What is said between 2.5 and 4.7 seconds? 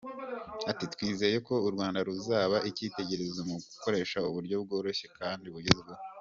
icyitegererezo mu gukoresha uburyo